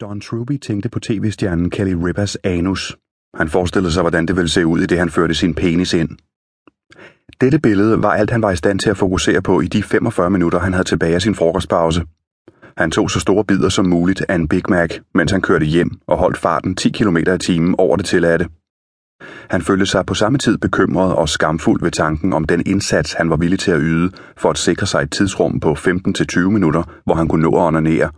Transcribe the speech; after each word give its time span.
Don 0.00 0.20
Truby 0.20 0.58
tænkte 0.58 0.88
på 0.88 1.00
tv-stjernen 1.00 1.70
Kelly 1.70 1.94
Rippers 1.94 2.36
anus. 2.36 2.96
Han 3.34 3.48
forestillede 3.48 3.92
sig, 3.92 4.02
hvordan 4.02 4.26
det 4.26 4.36
ville 4.36 4.48
se 4.48 4.66
ud, 4.66 4.80
i 4.80 4.86
det 4.86 4.98
han 4.98 5.10
førte 5.10 5.34
sin 5.34 5.54
penis 5.54 5.94
ind. 5.94 6.08
Dette 7.40 7.58
billede 7.58 8.02
var 8.02 8.10
alt, 8.10 8.30
han 8.30 8.42
var 8.42 8.50
i 8.50 8.56
stand 8.56 8.78
til 8.78 8.90
at 8.90 8.96
fokusere 8.96 9.42
på 9.42 9.60
i 9.60 9.66
de 9.66 9.82
45 9.82 10.30
minutter, 10.30 10.58
han 10.58 10.72
havde 10.72 10.88
tilbage 10.88 11.14
af 11.14 11.22
sin 11.22 11.34
frokostpause. 11.34 12.02
Han 12.76 12.90
tog 12.90 13.10
så 13.10 13.20
store 13.20 13.44
bidder 13.44 13.68
som 13.68 13.86
muligt 13.86 14.24
af 14.28 14.34
en 14.34 14.48
Big 14.48 14.62
Mac, 14.68 14.98
mens 15.14 15.32
han 15.32 15.42
kørte 15.42 15.66
hjem 15.66 15.90
og 16.06 16.18
holdt 16.18 16.38
farten 16.38 16.74
10 16.76 16.90
km 16.90 17.16
i 17.16 17.38
timen 17.38 17.74
over 17.78 17.96
det 17.96 18.06
tilladte. 18.06 18.48
Han 19.50 19.62
følte 19.62 19.86
sig 19.86 20.06
på 20.06 20.14
samme 20.14 20.38
tid 20.38 20.58
bekymret 20.58 21.14
og 21.14 21.28
skamfuld 21.28 21.82
ved 21.82 21.90
tanken 21.90 22.32
om 22.32 22.44
den 22.44 22.62
indsats, 22.66 23.12
han 23.12 23.30
var 23.30 23.36
villig 23.36 23.58
til 23.58 23.70
at 23.70 23.80
yde 23.82 24.10
for 24.36 24.50
at 24.50 24.58
sikre 24.58 24.86
sig 24.86 25.02
et 25.02 25.10
tidsrum 25.10 25.60
på 25.60 25.72
15-20 25.72 26.38
minutter, 26.40 26.82
hvor 27.04 27.14
han 27.14 27.28
kunne 27.28 27.42
nå 27.42 27.56
at 27.56 27.66
onanere 27.66 28.10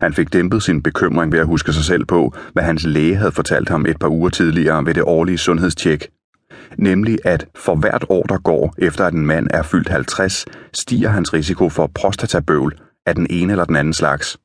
han 0.00 0.12
fik 0.12 0.32
dæmpet 0.32 0.62
sin 0.62 0.82
bekymring 0.82 1.32
ved 1.32 1.38
at 1.38 1.46
huske 1.46 1.72
sig 1.72 1.84
selv 1.84 2.04
på, 2.04 2.34
hvad 2.52 2.62
hans 2.62 2.84
læge 2.84 3.16
havde 3.16 3.32
fortalt 3.32 3.68
ham 3.68 3.86
et 3.86 3.98
par 3.98 4.08
uger 4.08 4.28
tidligere 4.28 4.86
ved 4.86 4.94
det 4.94 5.02
årlige 5.02 5.38
sundhedstjek. 5.38 6.08
Nemlig 6.78 7.18
at 7.24 7.46
for 7.54 7.74
hvert 7.74 8.04
år, 8.08 8.22
der 8.22 8.38
går 8.38 8.74
efter 8.78 9.06
at 9.06 9.14
en 9.14 9.26
mand 9.26 9.46
er 9.50 9.62
fyldt 9.62 9.88
50, 9.88 10.46
stiger 10.72 11.08
hans 11.08 11.34
risiko 11.34 11.68
for 11.68 11.90
prostatabøvl 11.94 12.78
af 13.06 13.14
den 13.14 13.26
ene 13.30 13.52
eller 13.52 13.64
den 13.64 13.76
anden 13.76 13.94
slags. 13.94 14.38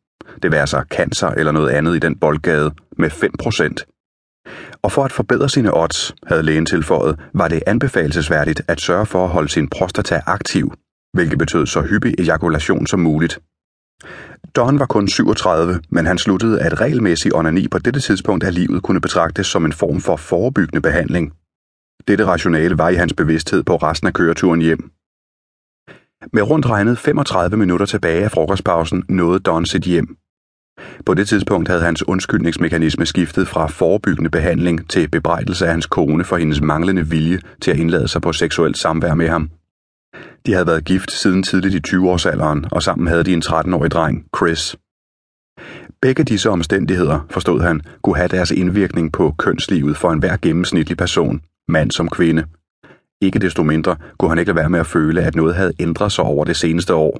Det 0.43 0.51
vil 0.51 0.67
sig 0.67 0.83
cancer 0.91 1.27
eller 1.27 1.51
noget 1.51 1.69
andet 1.69 1.95
i 1.95 1.99
den 1.99 2.15
boldgade 2.15 2.71
med 2.97 3.11
5%. 3.11 4.79
Og 4.81 4.91
for 4.91 5.03
at 5.03 5.11
forbedre 5.11 5.49
sine 5.49 5.77
odds, 5.77 6.15
havde 6.27 6.43
lægen 6.43 6.65
tilføjet, 6.65 7.19
var 7.33 7.47
det 7.47 7.63
anbefalesværdigt 7.67 8.61
at 8.67 8.81
sørge 8.81 9.05
for 9.05 9.23
at 9.23 9.29
holde 9.29 9.49
sin 9.49 9.69
prostata 9.69 10.21
aktiv, 10.25 10.73
hvilket 11.13 11.39
betød 11.39 11.65
så 11.65 11.81
hyppig 11.81 12.19
ejakulation 12.19 12.87
som 12.87 12.99
muligt. 12.99 13.39
Don 14.55 14.79
var 14.79 14.85
kun 14.85 15.07
37, 15.07 15.79
men 15.89 16.05
han 16.05 16.17
sluttede, 16.17 16.61
at 16.61 16.81
regelmæssig 16.81 17.35
onani 17.35 17.67
på 17.67 17.79
dette 17.79 17.99
tidspunkt 17.99 18.43
af 18.43 18.53
livet 18.55 18.83
kunne 18.83 19.01
betragtes 19.01 19.47
som 19.47 19.65
en 19.65 19.73
form 19.73 20.01
for 20.01 20.15
forebyggende 20.15 20.81
behandling. 20.81 21.33
Dette 22.07 22.25
rationale 22.25 22.77
var 22.77 22.89
i 22.89 22.95
hans 22.95 23.13
bevidsthed 23.13 23.63
på 23.63 23.75
resten 23.75 24.07
af 24.07 24.13
køreturen 24.13 24.61
hjem. 24.61 24.91
Med 26.33 26.41
rundt 26.41 26.69
regnet 26.69 26.97
35 26.97 27.57
minutter 27.57 27.85
tilbage 27.85 28.23
af 28.23 28.31
frokostpausen 28.31 29.03
nåede 29.09 29.39
Don 29.39 29.65
sit 29.65 29.83
hjem. 29.83 30.17
På 31.05 31.13
det 31.13 31.27
tidspunkt 31.27 31.67
havde 31.67 31.81
hans 31.81 32.07
undskyldningsmekanisme 32.07 33.05
skiftet 33.05 33.47
fra 33.47 33.67
forebyggende 33.67 34.29
behandling 34.29 34.89
til 34.89 35.09
bebrejdelse 35.09 35.65
af 35.65 35.71
hans 35.71 35.85
kone 35.85 36.23
for 36.23 36.37
hendes 36.37 36.61
manglende 36.61 37.07
vilje 37.07 37.41
til 37.61 37.71
at 37.71 37.77
indlade 37.77 38.07
sig 38.07 38.21
på 38.21 38.33
seksuelt 38.33 38.77
samvær 38.77 39.13
med 39.13 39.27
ham. 39.27 39.49
De 40.45 40.53
havde 40.53 40.67
været 40.67 40.85
gift 40.85 41.11
siden 41.11 41.43
tidligt 41.43 41.75
i 41.75 41.95
20-årsalderen, 41.95 42.67
og 42.71 42.83
sammen 42.83 43.07
havde 43.07 43.23
de 43.23 43.33
en 43.33 43.43
13-årig 43.45 43.91
dreng, 43.91 44.25
Chris. 44.37 44.75
Begge 46.01 46.23
disse 46.23 46.49
omstændigheder, 46.49 47.25
forstod 47.29 47.61
han, 47.61 47.81
kunne 48.03 48.17
have 48.17 48.27
deres 48.27 48.51
indvirkning 48.51 49.11
på 49.11 49.35
kønslivet 49.37 49.97
for 49.97 50.11
enhver 50.11 50.37
gennemsnitlig 50.41 50.97
person, 50.97 51.41
mand 51.67 51.91
som 51.91 52.09
kvinde. 52.09 52.43
Ikke 53.21 53.39
desto 53.39 53.63
mindre 53.63 53.95
kunne 54.17 54.29
han 54.31 54.39
ikke 54.39 54.49
lade 54.49 54.55
være 54.55 54.69
med 54.69 54.79
at 54.79 54.87
føle, 54.87 55.21
at 55.21 55.35
noget 55.35 55.55
havde 55.55 55.73
ændret 55.79 56.11
sig 56.11 56.23
over 56.23 56.45
det 56.45 56.55
seneste 56.55 56.93
år. 56.93 57.19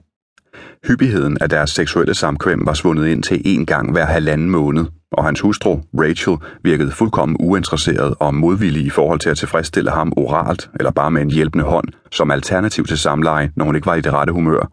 Hyppigheden 0.87 1.37
af 1.41 1.49
deres 1.49 1.69
seksuelle 1.69 2.13
samkvem 2.13 2.65
var 2.65 2.73
svundet 2.73 3.07
ind 3.07 3.23
til 3.23 3.35
én 3.35 3.65
gang 3.65 3.91
hver 3.91 4.05
halvanden 4.05 4.49
måned, 4.49 4.85
og 5.11 5.25
hans 5.25 5.41
hustru, 5.41 5.79
Rachel, 5.93 6.37
virkede 6.63 6.91
fuldkommen 6.91 7.37
uinteresseret 7.39 8.15
og 8.19 8.35
modvillig 8.35 8.85
i 8.85 8.89
forhold 8.89 9.19
til 9.19 9.29
at 9.29 9.37
tilfredsstille 9.37 9.91
ham 9.91 10.13
oralt 10.17 10.69
eller 10.79 10.91
bare 10.91 11.11
med 11.11 11.21
en 11.21 11.31
hjælpende 11.31 11.65
hånd 11.65 11.87
som 12.11 12.31
alternativ 12.31 12.85
til 12.85 12.97
samleje, 12.97 13.51
når 13.55 13.65
hun 13.65 13.75
ikke 13.75 13.85
var 13.85 13.95
i 13.95 14.01
det 14.01 14.13
rette 14.13 14.33
humør. 14.33 14.71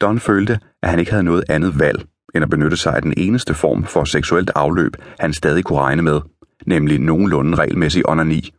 Don 0.00 0.20
følte, 0.20 0.60
at 0.82 0.90
han 0.90 0.98
ikke 0.98 1.10
havde 1.10 1.24
noget 1.24 1.44
andet 1.48 1.78
valg 1.80 2.04
end 2.34 2.44
at 2.44 2.50
benytte 2.50 2.76
sig 2.76 2.94
af 2.96 3.02
den 3.02 3.14
eneste 3.16 3.54
form 3.54 3.84
for 3.84 4.04
seksuelt 4.04 4.50
afløb, 4.54 4.96
han 5.20 5.32
stadig 5.32 5.64
kunne 5.64 5.78
regne 5.78 6.02
med, 6.02 6.20
nemlig 6.66 6.98
nogenlunde 6.98 7.56
regelmæssig 7.56 8.08
onani. 8.08 8.50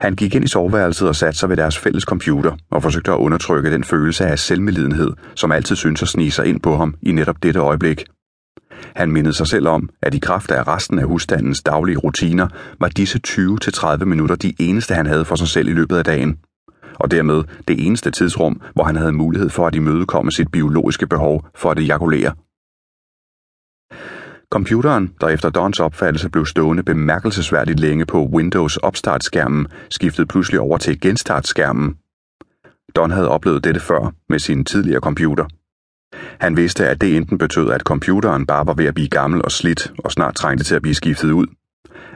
Han 0.00 0.14
gik 0.16 0.34
ind 0.34 0.44
i 0.44 0.48
soveværelset 0.48 1.08
og 1.08 1.16
satte 1.16 1.38
sig 1.38 1.48
ved 1.48 1.56
deres 1.56 1.78
fælles 1.78 2.04
computer 2.04 2.56
og 2.70 2.82
forsøgte 2.82 3.12
at 3.12 3.16
undertrykke 3.16 3.70
den 3.70 3.84
følelse 3.84 4.26
af 4.26 4.38
selvmelidenhed, 4.38 5.12
som 5.34 5.52
altid 5.52 5.76
synes 5.76 6.02
at 6.02 6.08
snige 6.08 6.30
sig 6.30 6.46
ind 6.46 6.60
på 6.60 6.76
ham 6.76 6.94
i 7.02 7.12
netop 7.12 7.42
dette 7.42 7.60
øjeblik. 7.60 8.04
Han 8.96 9.12
mindede 9.12 9.34
sig 9.34 9.46
selv 9.46 9.68
om, 9.68 9.88
at 10.02 10.14
i 10.14 10.18
kraft 10.18 10.50
af 10.50 10.68
resten 10.68 10.98
af 10.98 11.06
husstandens 11.06 11.62
daglige 11.62 11.96
rutiner, 11.96 12.48
var 12.80 12.88
disse 12.88 13.20
20-30 13.28 14.04
minutter 14.04 14.36
de 14.36 14.54
eneste, 14.58 14.94
han 14.94 15.06
havde 15.06 15.24
for 15.24 15.36
sig 15.36 15.48
selv 15.48 15.68
i 15.68 15.72
løbet 15.72 15.96
af 15.96 16.04
dagen. 16.04 16.38
Og 16.94 17.10
dermed 17.10 17.42
det 17.68 17.86
eneste 17.86 18.10
tidsrum, 18.10 18.60
hvor 18.74 18.84
han 18.84 18.96
havde 18.96 19.12
mulighed 19.12 19.50
for 19.50 19.66
at 19.66 19.74
imødekomme 19.74 20.32
sit 20.32 20.50
biologiske 20.52 21.06
behov 21.06 21.46
for 21.54 21.70
at 21.70 21.78
ejakulere. 21.78 22.32
Computeren, 24.50 25.14
der 25.20 25.28
efter 25.28 25.50
Dons 25.50 25.80
opfattelse 25.80 26.30
blev 26.30 26.46
stående 26.46 26.82
bemærkelsesværdigt 26.82 27.80
længe 27.80 28.06
på 28.06 28.24
Windows 28.24 28.76
opstartsskærmen, 28.76 29.66
skiftede 29.90 30.26
pludselig 30.26 30.60
over 30.60 30.78
til 30.78 31.00
genstartsskærmen. 31.00 31.94
Don 32.96 33.10
havde 33.10 33.28
oplevet 33.28 33.64
dette 33.64 33.80
før 33.80 34.12
med 34.28 34.38
sin 34.38 34.64
tidligere 34.64 35.00
computer. 35.00 35.44
Han 36.40 36.56
vidste, 36.56 36.88
at 36.88 37.00
det 37.00 37.16
enten 37.16 37.38
betød, 37.38 37.70
at 37.70 37.80
computeren 37.80 38.46
bare 38.46 38.66
var 38.66 38.74
ved 38.74 38.84
at 38.84 38.94
blive 38.94 39.08
gammel 39.08 39.42
og 39.44 39.52
slidt 39.52 39.92
og 39.98 40.12
snart 40.12 40.34
trængte 40.34 40.64
til 40.64 40.74
at 40.74 40.82
blive 40.82 40.94
skiftet 40.94 41.30
ud. 41.30 41.46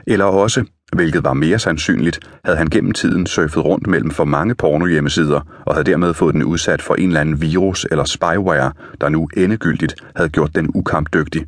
Eller 0.07 0.25
også, 0.25 0.65
hvilket 0.93 1.23
var 1.23 1.33
mere 1.33 1.59
sandsynligt, 1.59 2.19
havde 2.45 2.57
han 2.57 2.67
gennem 2.67 2.91
tiden 2.91 3.25
surfet 3.25 3.65
rundt 3.65 3.87
mellem 3.87 4.11
for 4.11 4.25
mange 4.25 4.55
pornohjemmesider 4.55 5.41
og 5.65 5.75
havde 5.75 5.91
dermed 5.91 6.13
fået 6.13 6.33
den 6.33 6.43
udsat 6.43 6.81
for 6.81 6.95
en 6.95 7.07
eller 7.07 7.21
anden 7.21 7.41
virus 7.41 7.87
eller 7.91 8.03
spyware, 8.03 8.71
der 9.01 9.09
nu 9.09 9.29
endegyldigt 9.37 9.95
havde 10.15 10.29
gjort 10.29 10.55
den 10.55 10.71
ukampdygtig. 10.75 11.45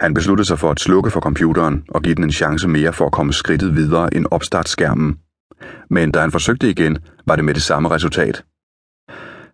Han 0.00 0.14
besluttede 0.14 0.46
sig 0.46 0.58
for 0.58 0.70
at 0.70 0.80
slukke 0.80 1.10
for 1.10 1.20
computeren 1.20 1.84
og 1.88 2.02
give 2.02 2.14
den 2.14 2.24
en 2.24 2.32
chance 2.32 2.68
mere 2.68 2.92
for 2.92 3.06
at 3.06 3.12
komme 3.12 3.32
skridtet 3.32 3.76
videre 3.76 4.14
end 4.14 4.26
opstartsskærmen. 4.30 5.18
Men 5.90 6.12
da 6.12 6.20
han 6.20 6.30
forsøgte 6.30 6.70
igen, 6.70 6.98
var 7.26 7.36
det 7.36 7.44
med 7.44 7.54
det 7.54 7.62
samme 7.62 7.90
resultat. 7.90 8.42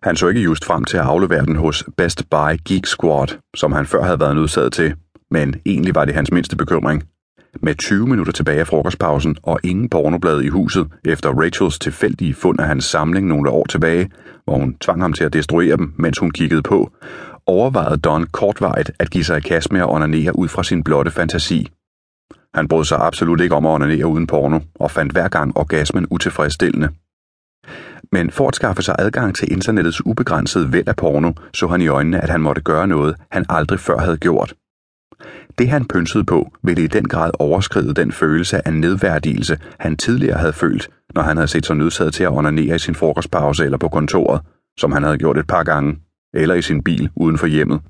Han 0.05 0.15
så 0.15 0.27
ikke 0.27 0.41
just 0.41 0.65
frem 0.65 0.83
til 0.83 0.97
at 0.97 1.03
aflevere 1.03 1.45
den 1.45 1.55
hos 1.55 1.83
Best 1.97 2.29
Buy 2.29 2.59
Geek 2.67 2.85
Squad, 2.85 3.27
som 3.55 3.71
han 3.71 3.85
før 3.85 4.03
havde 4.03 4.19
været 4.19 4.35
nødsaget 4.35 4.73
til, 4.73 4.93
men 5.31 5.55
egentlig 5.65 5.95
var 5.95 6.05
det 6.05 6.15
hans 6.15 6.31
mindste 6.31 6.55
bekymring. 6.55 7.03
Med 7.61 7.75
20 7.75 8.07
minutter 8.07 8.33
tilbage 8.33 8.59
af 8.59 8.67
frokostpausen 8.67 9.37
og 9.43 9.59
ingen 9.63 9.89
pornoblad 9.89 10.41
i 10.41 10.47
huset 10.47 10.87
efter 11.05 11.29
Rachels 11.29 11.79
tilfældige 11.79 12.33
fund 12.33 12.59
af 12.59 12.67
hans 12.67 12.85
samling 12.85 13.27
nogle 13.27 13.49
år 13.49 13.65
tilbage, 13.69 14.09
hvor 14.43 14.57
hun 14.57 14.77
tvang 14.81 15.01
ham 15.01 15.13
til 15.13 15.23
at 15.23 15.33
destruere 15.33 15.77
dem, 15.77 15.93
mens 15.97 16.17
hun 16.17 16.31
kiggede 16.31 16.61
på, 16.61 16.91
overvejede 17.45 17.97
Don 17.97 18.25
kortvarigt 18.25 18.91
at 18.99 19.09
give 19.09 19.23
sig 19.23 19.37
i 19.37 19.41
kast 19.41 19.71
med 19.71 19.81
at 19.81 19.89
onanere 19.89 20.39
ud 20.39 20.47
fra 20.47 20.63
sin 20.63 20.83
blotte 20.83 21.11
fantasi. 21.11 21.67
Han 22.53 22.67
brød 22.67 22.85
sig 22.85 22.97
absolut 23.01 23.41
ikke 23.41 23.55
om 23.55 23.65
at 23.65 23.71
onanere 23.71 24.07
uden 24.07 24.27
porno, 24.27 24.59
og 24.79 24.91
fandt 24.91 25.11
hver 25.11 25.27
gang 25.27 25.57
orgasmen 25.57 26.07
utilfredsstillende. 26.09 26.89
Men 28.11 28.31
for 28.31 28.47
at 28.47 28.55
skaffe 28.55 28.81
sig 28.81 28.95
adgang 28.99 29.35
til 29.35 29.51
internettets 29.51 30.05
ubegrænsede 30.05 30.73
væld 30.73 30.87
af 30.87 30.95
porno, 30.95 31.31
så 31.53 31.67
han 31.67 31.81
i 31.81 31.87
øjnene, 31.87 32.21
at 32.21 32.29
han 32.29 32.41
måtte 32.41 32.61
gøre 32.61 32.87
noget, 32.87 33.15
han 33.31 33.45
aldrig 33.49 33.79
før 33.79 33.97
havde 33.97 34.17
gjort. 34.17 34.53
Det 35.57 35.69
han 35.69 35.85
pynsede 35.85 36.23
på, 36.23 36.51
ville 36.63 36.83
i 36.83 36.87
den 36.87 37.07
grad 37.07 37.31
overskride 37.39 37.93
den 37.93 38.11
følelse 38.11 38.67
af 38.67 38.73
nedværdigelse, 38.73 39.59
han 39.79 39.97
tidligere 39.97 40.37
havde 40.37 40.53
følt, 40.53 40.89
når 41.15 41.21
han 41.21 41.37
havde 41.37 41.47
set 41.47 41.65
sig 41.65 41.75
nødsaget 41.75 42.13
til 42.13 42.23
at 42.23 42.31
onanere 42.31 42.75
i 42.75 42.79
sin 42.79 42.95
frokostpause 42.95 43.65
eller 43.65 43.77
på 43.77 43.87
kontoret, 43.87 44.41
som 44.79 44.91
han 44.91 45.03
havde 45.03 45.17
gjort 45.17 45.37
et 45.37 45.47
par 45.47 45.63
gange, 45.63 45.97
eller 46.33 46.55
i 46.55 46.61
sin 46.61 46.83
bil 46.83 47.09
uden 47.15 47.37
for 47.37 47.47
hjemmet. 47.47 47.81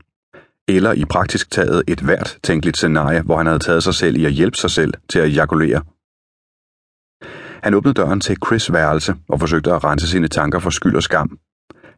Eller 0.67 0.93
i 0.93 1.05
praktisk 1.05 1.51
taget 1.51 1.83
et 1.87 1.99
hvert 1.99 2.37
tænkeligt 2.43 2.77
scenarie, 2.77 3.21
hvor 3.21 3.37
han 3.37 3.45
havde 3.45 3.59
taget 3.59 3.83
sig 3.83 3.93
selv 3.93 4.17
i 4.17 4.25
at 4.25 4.31
hjælpe 4.31 4.57
sig 4.57 4.71
selv 4.71 4.93
til 5.09 5.19
at 5.19 5.29
ejakulere 5.29 5.81
han 7.65 7.73
åbnede 7.73 7.93
døren 7.93 8.19
til 8.19 8.37
Chris' 8.45 8.71
værelse 8.71 9.15
og 9.29 9.39
forsøgte 9.39 9.73
at 9.73 9.83
rense 9.83 10.07
sine 10.07 10.27
tanker 10.27 10.59
for 10.59 10.69
skyld 10.69 10.95
og 10.95 11.03
skam. 11.03 11.37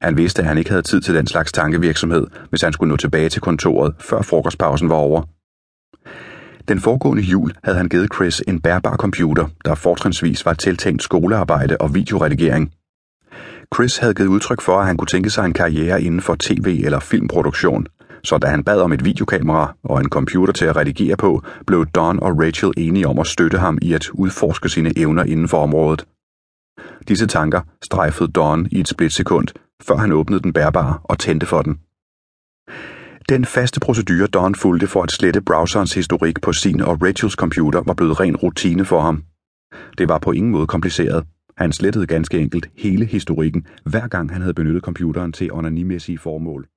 Han 0.02 0.18
vidste, 0.18 0.42
at 0.42 0.48
han 0.48 0.58
ikke 0.58 0.70
havde 0.70 0.82
tid 0.82 1.02
til 1.02 1.16
den 1.16 1.28
slags 1.28 1.52
tankevirksomhed, 1.52 2.28
hvis 2.50 2.62
han 2.62 2.74
skulle 2.74 2.90
nå 2.90 2.98
tilbage 2.98 3.30
til 3.30 3.42
kontoret, 3.42 3.96
før 4.00 4.22
frokostpausen 4.22 4.90
var 4.90 4.96
over. 4.96 5.22
Den 6.68 6.80
foregående 6.80 7.24
jul 7.24 7.52
havde 7.64 7.78
han 7.78 7.90
givet 7.90 8.14
Chris 8.16 8.44
en 8.48 8.62
bærbar 8.62 8.96
computer, 8.96 9.48
der 9.66 9.76
fortrinsvis 9.76 10.46
var 10.46 10.54
tiltænkt 10.54 11.04
skolearbejde 11.04 11.78
og 11.80 11.96
videoredigering. 11.96 12.72
Chris 13.76 13.98
havde 13.98 14.14
givet 14.14 14.28
udtryk 14.28 14.62
for, 14.62 14.80
at 14.80 14.88
han 14.88 14.98
kunne 14.98 15.08
tænke 15.08 15.30
sig 15.30 15.46
en 15.46 15.54
karriere 15.54 16.02
inden 16.02 16.22
for 16.22 16.36
tv- 16.40 16.82
eller 16.86 17.00
filmproduktion, 17.00 17.88
så 18.28 18.38
da 18.38 18.48
han 18.48 18.64
bad 18.64 18.82
om 18.82 18.94
et 18.94 19.06
videokamera 19.06 19.76
og 19.84 20.00
en 20.00 20.10
computer 20.10 20.54
til 20.54 20.66
at 20.66 20.76
redigere 20.76 21.18
på, 21.18 21.44
blev 21.68 21.86
Don 21.86 22.20
og 22.20 22.40
Rachel 22.40 22.74
enige 22.78 23.08
om 23.08 23.20
at 23.20 23.28
støtte 23.28 23.58
ham 23.58 23.78
i 23.82 23.94
at 23.94 24.10
udforske 24.10 24.70
sine 24.70 24.98
evner 24.98 25.24
inden 25.24 25.48
for 25.48 25.58
området. 25.58 26.06
Disse 27.08 27.28
tanker 27.28 27.62
strejfede 27.84 28.32
Don 28.32 28.68
i 28.72 28.80
et 28.80 28.88
splitsekund, 28.88 29.48
før 29.82 29.96
han 29.96 30.12
åbnede 30.12 30.42
den 30.42 30.54
bærbare 30.54 31.00
og 31.04 31.20
tændte 31.20 31.46
for 31.46 31.62
den. 31.62 31.80
Den 33.30 33.46
faste 33.46 33.80
procedure 33.80 34.28
Don 34.28 34.56
fulgte 34.56 34.88
for 34.88 35.04
at 35.04 35.12
slette 35.12 35.42
browserens 35.42 35.94
historik 35.94 36.42
på 36.42 36.54
sin 36.54 36.82
og 36.82 37.02
Rachels 37.02 37.34
computer 37.34 37.82
var 37.86 37.94
blevet 37.94 38.20
ren 38.20 38.36
rutine 38.36 38.86
for 38.86 39.02
ham. 39.02 39.24
Det 39.98 40.10
var 40.10 40.20
på 40.20 40.32
ingen 40.32 40.52
måde 40.52 40.68
kompliceret. 40.68 41.26
Han 41.58 41.72
slettede 41.72 42.08
ganske 42.08 42.40
enkelt 42.40 42.70
hele 42.78 43.06
historikken, 43.06 43.68
hver 43.86 44.08
gang 44.08 44.32
han 44.34 44.42
havde 44.42 44.54
benyttet 44.54 44.84
computeren 44.84 45.32
til 45.34 45.52
onanimæssige 45.52 46.18
formål. 46.18 46.68